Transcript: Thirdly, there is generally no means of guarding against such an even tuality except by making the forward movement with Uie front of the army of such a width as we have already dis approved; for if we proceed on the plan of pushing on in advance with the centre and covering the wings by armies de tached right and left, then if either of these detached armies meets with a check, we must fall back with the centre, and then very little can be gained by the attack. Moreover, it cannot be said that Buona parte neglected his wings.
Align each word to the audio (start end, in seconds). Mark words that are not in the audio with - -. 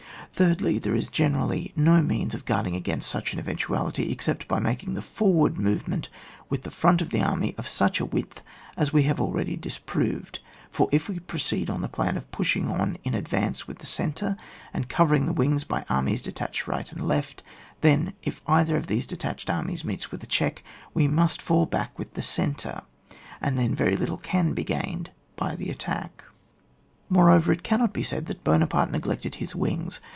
Thirdly, 0.33 0.79
there 0.79 0.95
is 0.95 1.07
generally 1.09 1.71
no 1.75 2.01
means 2.01 2.33
of 2.33 2.45
guarding 2.45 2.75
against 2.75 3.11
such 3.11 3.31
an 3.33 3.37
even 3.39 3.57
tuality 3.57 4.11
except 4.11 4.47
by 4.47 4.59
making 4.59 4.93
the 4.95 5.01
forward 5.01 5.59
movement 5.59 6.09
with 6.49 6.63
Uie 6.63 6.71
front 6.71 6.99
of 6.99 7.11
the 7.11 7.21
army 7.21 7.53
of 7.59 7.67
such 7.67 7.99
a 7.99 8.05
width 8.05 8.41
as 8.77 8.91
we 8.93 9.03
have 9.03 9.21
already 9.21 9.55
dis 9.55 9.77
approved; 9.77 10.39
for 10.71 10.87
if 10.91 11.07
we 11.09 11.19
proceed 11.19 11.69
on 11.69 11.81
the 11.81 11.89
plan 11.89 12.17
of 12.17 12.31
pushing 12.31 12.67
on 12.69 12.97
in 13.03 13.13
advance 13.13 13.67
with 13.67 13.79
the 13.79 13.85
centre 13.85 14.35
and 14.73 14.89
covering 14.89 15.27
the 15.27 15.33
wings 15.33 15.63
by 15.63 15.85
armies 15.89 16.23
de 16.23 16.31
tached 16.31 16.65
right 16.65 16.91
and 16.91 17.07
left, 17.07 17.43
then 17.81 18.13
if 18.23 18.41
either 18.47 18.77
of 18.77 18.87
these 18.87 19.05
detached 19.05 19.47
armies 19.49 19.83
meets 19.85 20.09
with 20.09 20.23
a 20.23 20.27
check, 20.27 20.63
we 20.95 21.07
must 21.09 21.39
fall 21.41 21.67
back 21.67 21.99
with 21.99 22.15
the 22.15 22.23
centre, 22.23 22.81
and 23.41 23.59
then 23.59 23.75
very 23.75 23.97
little 23.97 24.17
can 24.17 24.53
be 24.53 24.63
gained 24.63 25.11
by 25.35 25.55
the 25.55 25.69
attack. 25.69 26.23
Moreover, 27.09 27.51
it 27.51 27.61
cannot 27.63 27.93
be 27.93 28.01
said 28.01 28.25
that 28.25 28.43
Buona 28.43 28.65
parte 28.65 28.91
neglected 28.91 29.35
his 29.35 29.53
wings. 29.53 29.99